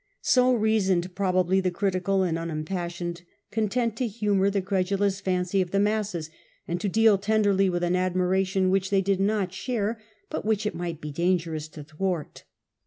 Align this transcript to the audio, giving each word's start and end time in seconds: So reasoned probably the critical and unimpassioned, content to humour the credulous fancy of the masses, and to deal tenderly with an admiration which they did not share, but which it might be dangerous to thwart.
So 0.23 0.51
reasoned 0.55 1.13
probably 1.13 1.59
the 1.61 1.69
critical 1.69 2.23
and 2.23 2.35
unimpassioned, 2.35 3.21
content 3.51 3.95
to 3.97 4.07
humour 4.07 4.49
the 4.49 4.59
credulous 4.63 5.21
fancy 5.21 5.61
of 5.61 5.69
the 5.69 5.79
masses, 5.79 6.31
and 6.67 6.81
to 6.81 6.89
deal 6.89 7.19
tenderly 7.19 7.69
with 7.69 7.83
an 7.83 7.95
admiration 7.95 8.71
which 8.71 8.89
they 8.89 9.01
did 9.03 9.19
not 9.19 9.53
share, 9.53 10.01
but 10.31 10.43
which 10.43 10.65
it 10.65 10.73
might 10.73 11.01
be 11.01 11.11
dangerous 11.11 11.67
to 11.67 11.83
thwart. 11.83 12.45